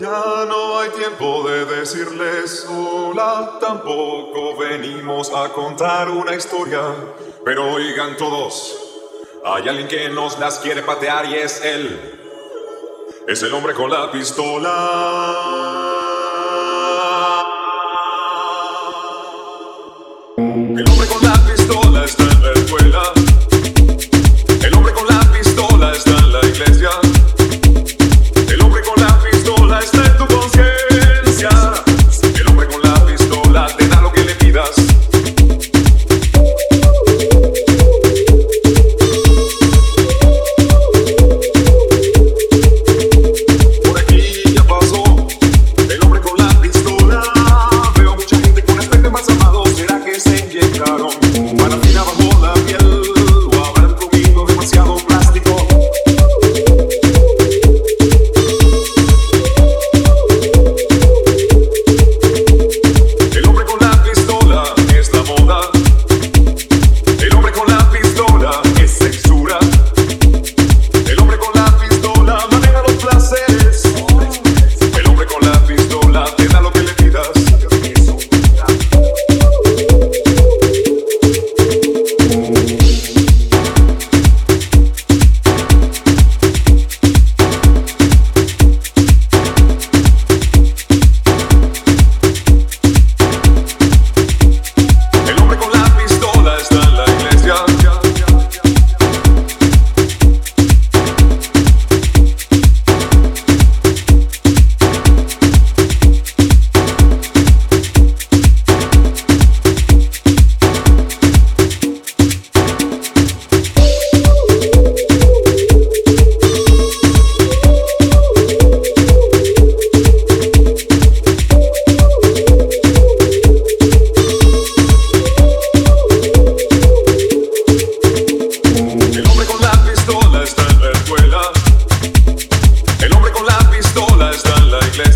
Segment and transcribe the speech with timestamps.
[0.00, 6.80] Ya no hay tiempo de decirles hola, tampoco venimos a contar una historia,
[7.44, 8.78] pero oigan todos,
[9.44, 12.00] hay alguien que nos las quiere patear y es él,
[13.28, 14.72] es el hombre con la pistola.
[20.38, 21.29] El hombre con la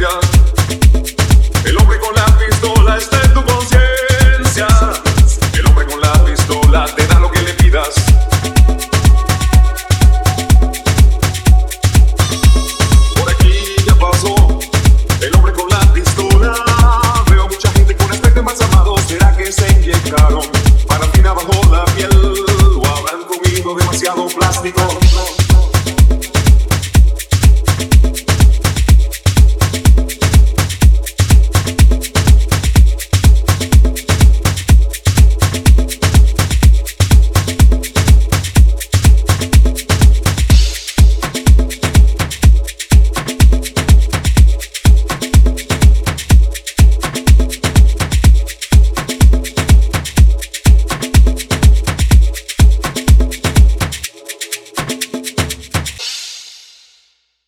[0.00, 0.39] Yeah.